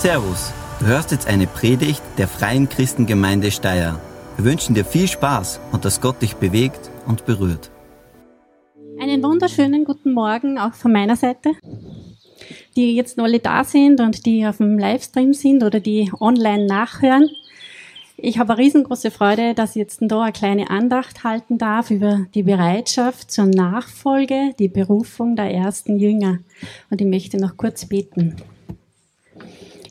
[0.00, 4.00] Servus, du hörst jetzt eine Predigt der Freien Christengemeinde Steyr.
[4.36, 7.70] Wir wünschen dir viel Spaß und dass Gott dich bewegt und berührt.
[8.98, 11.50] Einen wunderschönen guten Morgen auch von meiner Seite,
[12.76, 17.28] die jetzt alle da sind und die auf dem Livestream sind oder die online nachhören.
[18.16, 22.24] Ich habe eine riesengroße Freude, dass ich jetzt da eine kleine Andacht halten darf über
[22.34, 26.38] die Bereitschaft zur Nachfolge, die Berufung der ersten Jünger.
[26.88, 28.36] Und ich möchte noch kurz beten.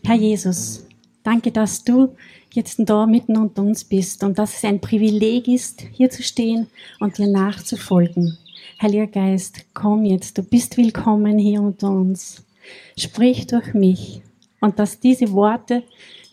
[0.04, 0.86] Herr Jesus,
[1.24, 2.16] danke, dass du
[2.54, 6.68] jetzt da mitten unter uns bist und dass es ein Privileg ist, hier zu stehen
[7.00, 8.38] und dir nachzufolgen.
[8.82, 12.44] Heiliger Geist, komm jetzt, du bist willkommen hier unter uns.
[12.98, 14.22] Sprich durch mich
[14.62, 15.84] und dass diese Worte,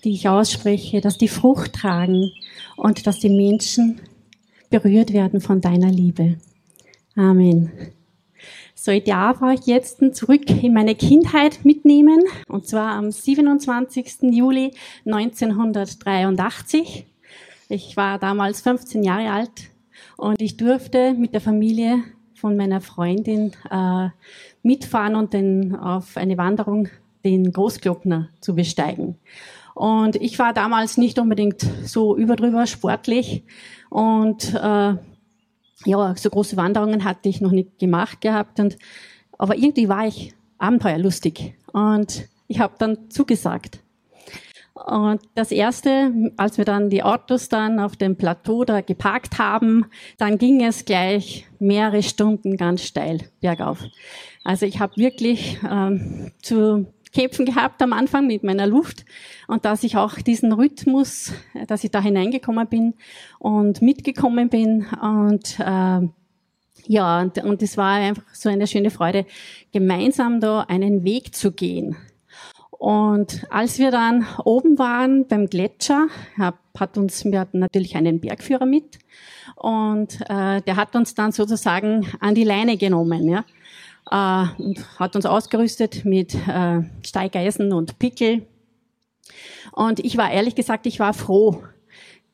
[0.05, 2.31] die ich ausspreche, dass die Frucht tragen
[2.77, 4.01] und dass die Menschen
[4.71, 6.37] berührt werden von deiner Liebe.
[7.15, 7.71] Amen.
[8.87, 14.33] So, ich darf euch jetzt zurück in meine Kindheit mitnehmen, und zwar am 27.
[14.33, 17.05] Juli 1983.
[17.69, 19.51] Ich war damals 15 Jahre alt
[20.17, 22.05] und ich durfte mit der Familie
[22.37, 24.11] von meiner Freundin äh,
[24.63, 26.89] mitfahren und den, auf eine Wanderung
[27.25, 29.17] den Großglockner zu besteigen.
[29.75, 33.43] Und ich war damals nicht unbedingt so überdrüber sportlich
[33.91, 34.95] und äh,
[35.85, 38.61] ja, so große Wanderungen hatte ich noch nicht gemacht gehabt.
[38.61, 38.77] Und,
[39.39, 43.81] aber irgendwie war ich abenteuerlustig und ich habe dann zugesagt.
[44.75, 49.87] Und das erste, als wir dann die Autos dann auf dem Plateau da geparkt haben,
[50.19, 53.83] dann ging es gleich mehrere Stunden ganz steil bergauf.
[54.45, 59.07] Also ich habe wirklich ähm, zu kämpfen gehabt am Anfang mit meiner Luft
[59.49, 61.33] und dass ich auch diesen Rhythmus,
[61.67, 62.95] dass ich da hineingekommen bin
[63.39, 66.09] und mitgekommen bin und äh,
[66.89, 69.25] ja, und, und es war einfach so eine schöne Freude,
[69.73, 71.97] gemeinsam da einen Weg zu gehen.
[72.71, 76.09] Und als wir dann oben waren beim Gletscher,
[76.39, 78.99] hat uns, wir hatten natürlich einen Bergführer mit
[79.57, 83.45] und äh, der hat uns dann sozusagen an die Leine genommen, ja
[84.11, 88.47] äh, und hat uns ausgerüstet mit äh, Steigeisen und Pickel.
[89.73, 91.63] Und ich war ehrlich gesagt, ich war froh,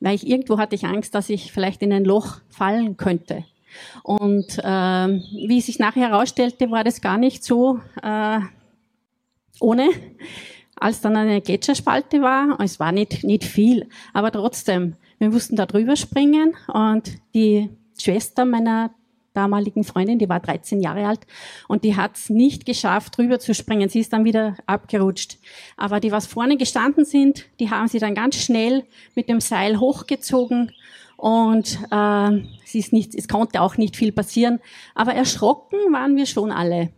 [0.01, 3.45] weil ich irgendwo hatte ich Angst, dass ich vielleicht in ein Loch fallen könnte.
[4.03, 8.41] Und äh, wie sich nachher herausstellte, war das gar nicht so äh,
[9.61, 9.89] ohne.
[10.77, 15.67] Als dann eine Gletscherspalte war, es war nicht, nicht viel, aber trotzdem, wir mussten da
[15.67, 18.91] drüber springen und die Schwester meiner
[19.35, 21.21] damaligen Freundin, die war 13 Jahre alt
[21.69, 23.89] und die hat es nicht geschafft, drüber zu springen.
[23.89, 25.39] Sie ist dann wieder abgerutscht.
[25.77, 28.85] Aber die, was vorne gestanden sind, die haben sie dann ganz schnell
[29.15, 30.73] mit dem Seil hochgezogen
[31.17, 34.59] und äh, es, ist nicht, es konnte auch nicht viel passieren.
[34.95, 36.91] Aber erschrocken waren wir schon alle.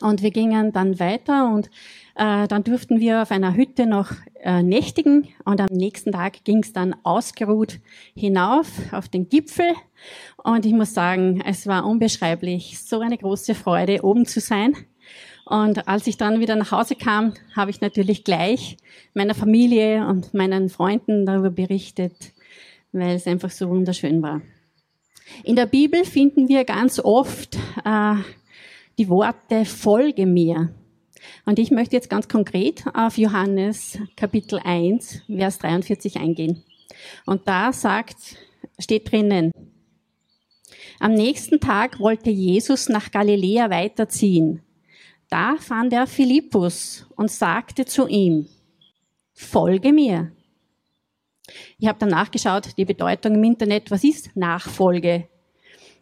[0.00, 1.70] Und wir gingen dann weiter und
[2.14, 6.58] äh, dann durften wir auf einer Hütte noch äh, nächtigen und am nächsten Tag ging
[6.62, 7.80] es dann ausgeruht
[8.14, 9.72] hinauf auf den Gipfel.
[10.36, 14.74] Und ich muss sagen, es war unbeschreiblich, so eine große Freude, oben zu sein.
[15.44, 18.76] Und als ich dann wieder nach Hause kam, habe ich natürlich gleich
[19.14, 22.12] meiner Familie und meinen Freunden darüber berichtet,
[22.92, 24.42] weil es einfach so wunderschön war.
[25.44, 28.14] In der Bibel finden wir ganz oft äh,
[28.98, 30.74] die Worte Folge mir.
[31.46, 36.64] Und ich möchte jetzt ganz konkret auf Johannes Kapitel 1, Vers 43 eingehen.
[37.24, 38.36] Und da sagt,
[38.78, 39.52] steht drinnen,
[41.00, 44.62] am nächsten Tag wollte Jesus nach Galiläa weiterziehen.
[45.30, 48.48] Da fand er Philippus und sagte zu ihm,
[49.32, 50.32] folge mir.
[51.78, 55.28] Ich habe dann nachgeschaut, die Bedeutung im Internet, was ist Nachfolge?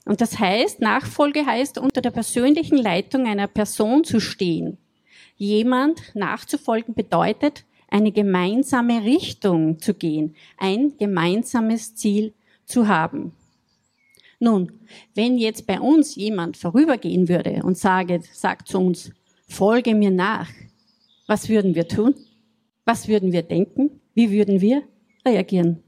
[0.07, 4.79] Und das heißt, Nachfolge heißt, unter der persönlichen Leitung einer Person zu stehen.
[5.37, 12.33] Jemand nachzufolgen bedeutet, eine gemeinsame Richtung zu gehen, ein gemeinsames Ziel
[12.65, 13.33] zu haben.
[14.39, 14.73] Nun,
[15.15, 19.11] wenn jetzt bei uns jemand vorübergehen würde und sage, sagt zu uns,
[19.49, 20.49] folge mir nach,
[21.27, 22.15] was würden wir tun?
[22.85, 24.01] Was würden wir denken?
[24.15, 24.83] Wie würden wir
[25.25, 25.83] reagieren?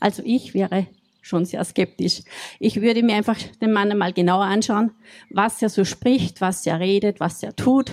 [0.00, 0.86] Also ich wäre
[1.26, 2.22] schon sehr skeptisch.
[2.60, 4.92] Ich würde mir einfach den Mann einmal genauer anschauen,
[5.30, 7.90] was er so spricht, was er redet, was er tut.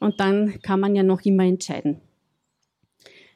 [0.00, 2.00] Und dann kann man ja noch immer entscheiden.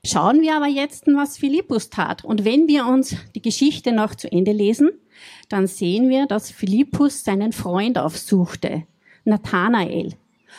[0.05, 2.25] Schauen wir aber jetzt, was Philippus tat.
[2.25, 4.91] Und wenn wir uns die Geschichte noch zu Ende lesen,
[5.49, 8.85] dann sehen wir, dass Philippus seinen Freund aufsuchte,
[9.25, 10.15] Nathanael.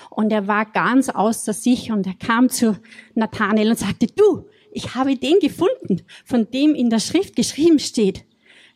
[0.10, 2.78] Und er war ganz außer sich und er kam zu
[3.16, 8.26] Nathanael und sagte, du, ich habe den gefunden, von dem in der Schrift geschrieben steht.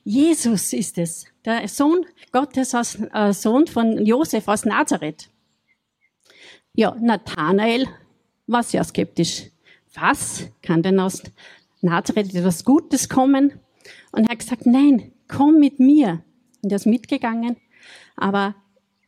[0.08, 5.30] Jesus ist es, der Sohn Gottes, aus, äh, Sohn von Josef aus Nazareth.
[6.74, 7.90] Ja, Nathanael
[8.46, 9.52] war sehr skeptisch.
[9.94, 11.24] Was kann denn aus
[11.82, 13.60] Nazareth etwas Gutes kommen?
[14.14, 16.24] Und er hat gesagt, nein, komm mit mir.
[16.62, 17.58] Und er ist mitgegangen,
[18.16, 18.56] aber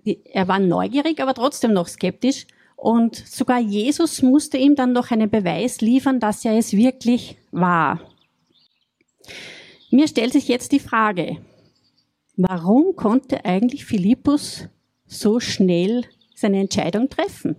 [0.04, 2.45] er war neugierig, aber trotzdem noch skeptisch.
[2.75, 8.02] Und sogar Jesus musste ihm dann noch einen Beweis liefern, dass er es wirklich war.
[9.92, 11.38] Mir stellt sich jetzt die Frage,
[12.38, 14.68] warum konnte eigentlich Philippus
[15.08, 16.06] so schnell
[16.36, 17.56] seine Entscheidung treffen?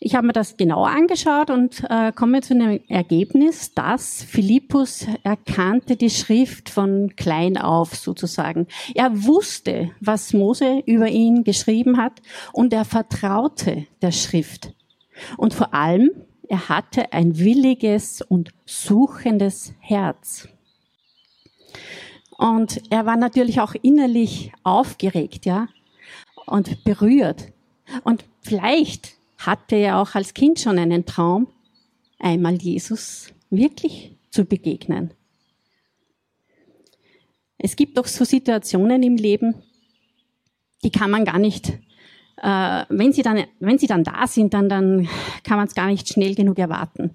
[0.00, 5.96] Ich habe mir das genauer angeschaut und äh, komme zu einem Ergebnis, dass Philippus erkannte
[5.96, 8.66] die Schrift von klein auf sozusagen.
[8.94, 12.20] Er wusste, was Mose über ihn geschrieben hat
[12.52, 14.72] und er vertraute der Schrift.
[15.38, 16.10] Und vor allem,
[16.48, 20.48] er hatte ein williges und suchendes Herz.
[22.38, 25.68] Und er war natürlich auch innerlich aufgeregt, ja,
[26.46, 27.52] und berührt.
[28.04, 31.48] Und vielleicht hatte er auch als Kind schon einen Traum,
[32.18, 35.12] einmal Jesus wirklich zu begegnen.
[37.58, 39.62] Es gibt doch so Situationen im Leben,
[40.84, 41.78] die kann man gar nicht,
[42.42, 45.08] äh, wenn, sie dann, wenn sie dann da sind, dann, dann
[45.44, 47.12] kann man es gar nicht schnell genug erwarten.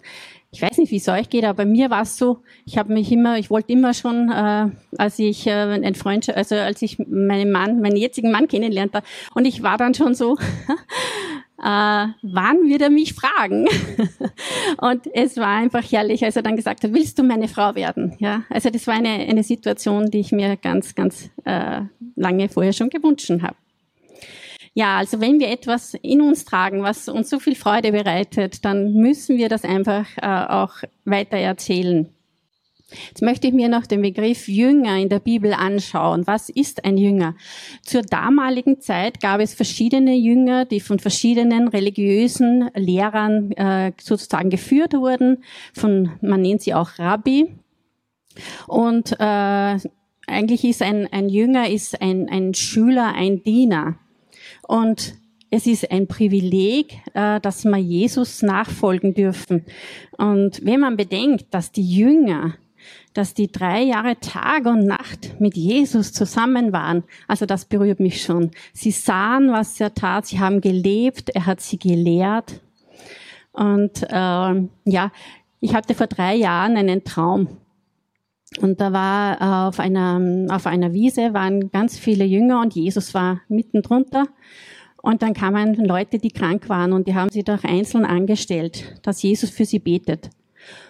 [0.53, 2.91] Ich weiß nicht, wie es euch geht, aber bei mir war es so, ich habe
[2.91, 6.99] mich immer, ich wollte immer schon, äh, als ich äh, ein Freund, also als ich
[6.99, 9.01] meinen Mann, meinen jetzigen Mann kennenlernte,
[9.33, 10.35] und ich war dann schon so,
[11.57, 13.65] äh, wann wird er mich fragen?
[14.77, 18.17] und es war einfach herrlich, als er dann gesagt hat, willst du meine Frau werden?
[18.19, 21.81] Ja, also das war eine, eine Situation, die ich mir ganz, ganz äh,
[22.17, 23.55] lange vorher schon gewünscht habe.
[24.73, 28.93] Ja, also wenn wir etwas in uns tragen, was uns so viel Freude bereitet, dann
[28.93, 32.09] müssen wir das einfach äh, auch weiter erzählen.
[33.07, 36.27] Jetzt möchte ich mir noch den Begriff Jünger in der Bibel anschauen.
[36.27, 37.35] Was ist ein Jünger?
[37.83, 44.93] Zur damaligen Zeit gab es verschiedene Jünger, die von verschiedenen religiösen Lehrern äh, sozusagen geführt
[44.93, 45.43] wurden.
[45.73, 47.55] Von, man nennt sie auch Rabbi.
[48.67, 49.77] Und äh,
[50.27, 53.97] eigentlich ist ein, ein Jünger ist ein, ein Schüler, ein Diener.
[54.71, 55.15] Und
[55.49, 59.65] es ist ein Privileg, äh, dass wir Jesus nachfolgen dürfen.
[60.17, 62.53] Und wenn man bedenkt, dass die Jünger
[63.13, 67.03] dass die drei Jahre Tag und Nacht mit Jesus zusammen waren.
[67.27, 68.51] Also das berührt mich schon.
[68.73, 72.61] Sie sahen, was er tat, sie haben gelebt, er hat sie gelehrt.
[73.51, 74.07] Und äh,
[74.85, 75.11] ja,
[75.59, 77.49] ich hatte vor drei Jahren einen Traum.
[78.59, 83.13] Und da war äh, auf einer, auf einer Wiese waren ganz viele Jünger und Jesus
[83.13, 84.27] war mitten drunter.
[85.01, 89.23] Und dann kamen Leute, die krank waren und die haben sie doch einzeln angestellt, dass
[89.23, 90.29] Jesus für sie betet.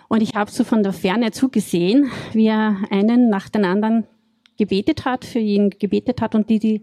[0.09, 4.05] Und ich habe so von der Ferne zugesehen, wie er einen nach den anderen
[4.57, 6.81] gebetet hat, für ihn gebetet hat und die, die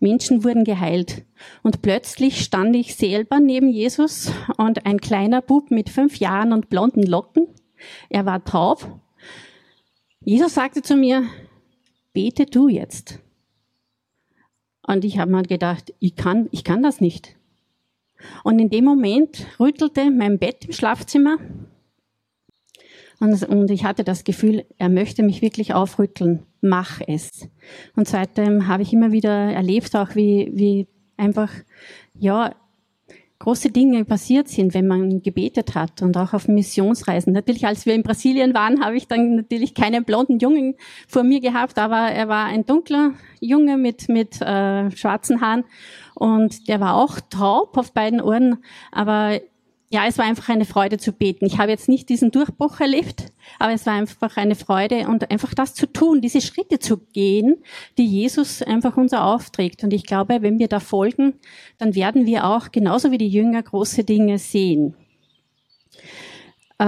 [0.00, 1.24] Menschen wurden geheilt.
[1.62, 6.68] Und plötzlich stand ich selber neben Jesus und ein kleiner Bub mit fünf Jahren und
[6.68, 7.46] blonden Locken.
[8.08, 9.00] Er war taub.
[10.28, 11.22] Jesus sagte zu mir,
[12.12, 13.20] bete du jetzt.
[14.82, 17.36] Und ich habe mir gedacht, ich kann, ich kann das nicht.
[18.42, 21.36] Und in dem Moment rüttelte mein Bett im Schlafzimmer
[23.20, 26.42] und, und ich hatte das Gefühl, er möchte mich wirklich aufrütteln.
[26.60, 27.48] Mach es.
[27.94, 31.52] Und seitdem habe ich immer wieder erlebt, auch wie, wie einfach,
[32.18, 32.52] ja,
[33.38, 37.32] große Dinge passiert sind, wenn man gebetet hat und auch auf Missionsreisen.
[37.32, 40.74] Natürlich, als wir in Brasilien waren, habe ich dann natürlich keinen blonden Jungen
[41.06, 45.64] vor mir gehabt, aber er war ein dunkler Junge mit, mit äh, schwarzen Haaren
[46.14, 48.58] und der war auch taub auf beiden Ohren,
[48.90, 49.40] aber
[49.88, 51.46] ja, es war einfach eine Freude zu beten.
[51.46, 55.54] Ich habe jetzt nicht diesen Durchbruch erlebt, aber es war einfach eine Freude und einfach
[55.54, 57.62] das zu tun, diese Schritte zu gehen,
[57.96, 59.84] die Jesus einfach uns aufträgt.
[59.84, 61.34] Und ich glaube, wenn wir da folgen,
[61.78, 64.94] dann werden wir auch genauso wie die Jünger große Dinge sehen.
[66.78, 66.84] Äh,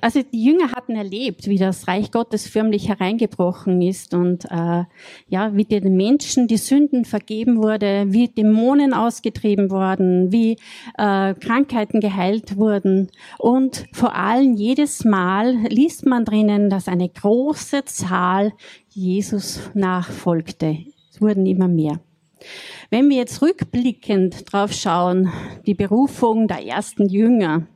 [0.00, 4.84] also die Jünger hatten erlebt, wie das Reich Gottes förmlich hereingebrochen ist und äh,
[5.28, 10.52] ja, wie den Menschen die Sünden vergeben wurde, wie Dämonen ausgetrieben wurden, wie
[10.96, 17.84] äh, Krankheiten geheilt wurden und vor allem jedes Mal liest man drinnen, dass eine große
[17.84, 18.52] Zahl
[18.88, 20.78] Jesus nachfolgte.
[21.10, 22.00] Es wurden immer mehr.
[22.88, 25.30] Wenn wir jetzt rückblickend drauf schauen,
[25.66, 27.66] die Berufung der ersten Jünger,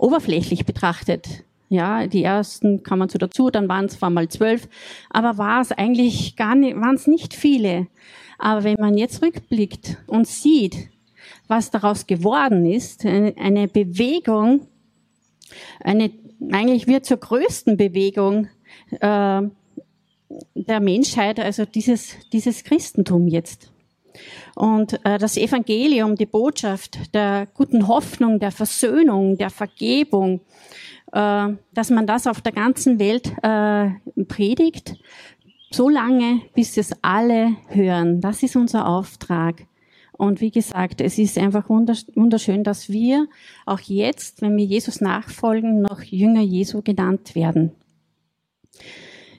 [0.00, 1.44] oberflächlich betrachtet.
[1.68, 4.68] Ja, die ersten kamen so dazu, dann waren es zwar mal zwölf,
[5.08, 7.86] aber war es eigentlich gar nicht, waren es nicht viele.
[8.38, 10.88] Aber wenn man jetzt rückblickt und sieht,
[11.46, 14.66] was daraus geworden ist, eine Bewegung,
[15.78, 16.10] eine,
[16.50, 18.48] eigentlich wird zur größten Bewegung
[19.00, 19.42] äh,
[20.54, 23.70] der Menschheit, also dieses, dieses Christentum jetzt.
[24.54, 30.40] Und äh, das Evangelium, die Botschaft der guten Hoffnung, der Versöhnung, der Vergebung,
[31.12, 33.90] äh, dass man das auf der ganzen Welt äh,
[34.24, 34.96] predigt,
[35.70, 38.20] so lange, bis es alle hören.
[38.20, 39.66] Das ist unser Auftrag.
[40.12, 43.26] Und wie gesagt, es ist einfach wunderschön, dass wir
[43.64, 47.72] auch jetzt, wenn wir Jesus nachfolgen, noch Jünger Jesu genannt werden.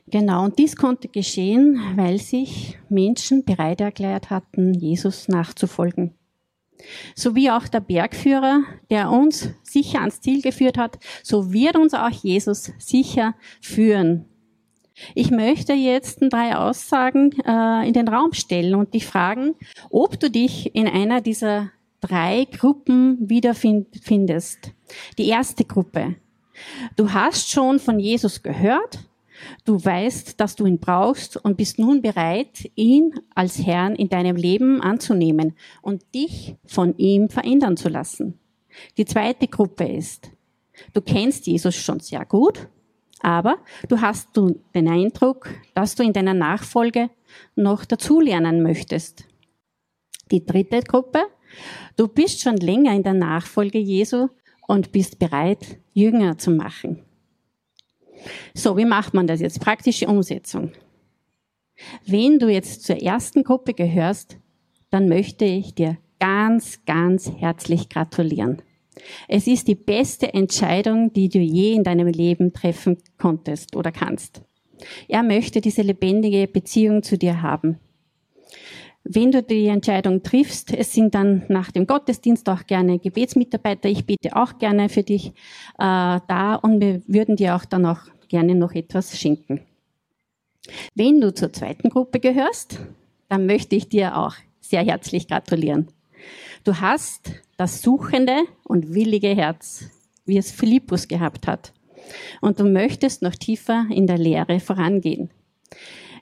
[0.07, 6.13] Genau, und dies konnte geschehen, weil sich Menschen bereit erklärt hatten, Jesus nachzufolgen.
[7.15, 11.93] So wie auch der Bergführer, der uns sicher ans Ziel geführt hat, so wird uns
[11.93, 14.25] auch Jesus sicher führen.
[15.15, 19.55] Ich möchte jetzt drei Aussagen äh, in den Raum stellen und dich fragen,
[19.89, 24.73] ob du dich in einer dieser drei Gruppen wiederfindest.
[25.17, 26.15] Die erste Gruppe.
[26.95, 28.99] Du hast schon von Jesus gehört,
[29.65, 34.35] Du weißt, dass du ihn brauchst und bist nun bereit, ihn als Herrn in deinem
[34.35, 38.39] Leben anzunehmen und dich von ihm verändern zu lassen.
[38.97, 40.31] Die zweite Gruppe ist,
[40.93, 42.67] du kennst Jesus schon sehr gut,
[43.19, 43.57] aber
[43.87, 47.09] du hast den Eindruck, dass du in deiner Nachfolge
[47.55, 49.25] noch dazulernen möchtest.
[50.31, 51.23] Die dritte Gruppe,
[51.97, 54.29] du bist schon länger in der Nachfolge Jesu
[54.67, 57.03] und bist bereit, Jünger zu machen.
[58.53, 59.59] So, wie macht man das jetzt?
[59.59, 60.71] Praktische Umsetzung.
[62.05, 64.37] Wenn du jetzt zur ersten Gruppe gehörst,
[64.89, 68.61] dann möchte ich dir ganz, ganz herzlich gratulieren.
[69.27, 74.41] Es ist die beste Entscheidung, die du je in deinem Leben treffen konntest oder kannst.
[75.07, 77.79] Er möchte diese lebendige Beziehung zu dir haben.
[79.13, 84.05] Wenn du die Entscheidung triffst, es sind dann nach dem Gottesdienst auch gerne Gebetsmitarbeiter, ich
[84.05, 85.31] bete auch gerne für dich äh,
[85.77, 87.99] da und wir würden dir auch dann auch
[88.29, 89.59] gerne noch etwas schenken.
[90.95, 92.79] Wenn du zur zweiten Gruppe gehörst,
[93.27, 95.89] dann möchte ich dir auch sehr herzlich gratulieren.
[96.63, 99.89] Du hast das suchende und willige Herz,
[100.25, 101.73] wie es Philippus gehabt hat.
[102.39, 105.31] Und du möchtest noch tiefer in der Lehre vorangehen.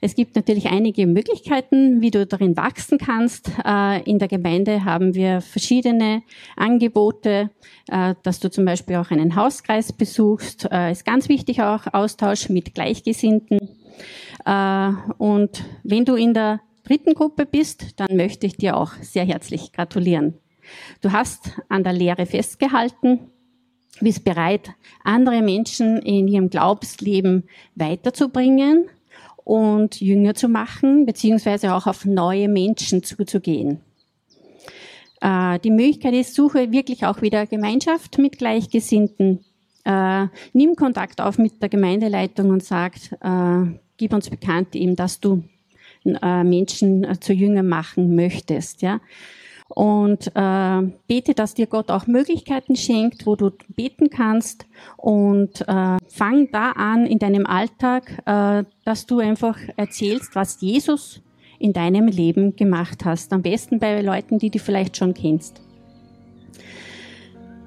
[0.01, 3.51] Es gibt natürlich einige Möglichkeiten, wie du darin wachsen kannst.
[3.65, 6.24] Äh, in der Gemeinde haben wir verschiedene
[6.56, 7.50] Angebote,
[7.91, 10.70] äh, dass du zum Beispiel auch einen Hauskreis besuchst.
[10.72, 13.60] Äh, ist ganz wichtig auch Austausch mit Gleichgesinnten.
[15.18, 19.74] Und wenn du in der dritten Gruppe bist, dann möchte ich dir auch sehr herzlich
[19.74, 20.36] gratulieren.
[21.01, 23.20] Du hast an der Lehre festgehalten,
[24.00, 24.72] bist bereit,
[25.03, 28.86] andere Menschen in ihrem Glaubensleben weiterzubringen
[29.50, 33.79] und jünger zu machen, beziehungsweise auch auf neue Menschen zuzugehen.
[35.22, 39.44] Äh, die Möglichkeit ist, suche wirklich auch wieder Gemeinschaft mit Gleichgesinnten.
[39.86, 45.20] Äh, nimm Kontakt auf mit der Gemeindeleitung und sag, äh, gib uns bekannt eben, dass
[45.20, 45.44] du
[46.03, 48.82] Menschen zu Jünger machen möchtest.
[48.82, 49.01] Ja?
[49.70, 54.66] Und äh, bete, dass dir Gott auch Möglichkeiten schenkt, wo du beten kannst
[54.98, 61.22] und äh, fang da an in deinem Alltag, äh, dass du einfach erzählst, was Jesus
[61.60, 63.32] in deinem Leben gemacht hast.
[63.32, 65.62] Am besten bei Leuten, die du vielleicht schon kennst.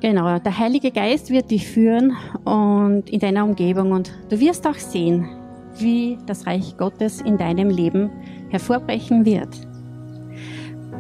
[0.01, 4.75] Genau, der Heilige Geist wird dich führen und in deiner Umgebung und du wirst auch
[4.75, 5.29] sehen,
[5.79, 8.11] wie das Reich Gottes in deinem Leben
[8.51, 9.49] hervorbrechen wird.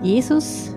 [0.02, 0.76] Jesus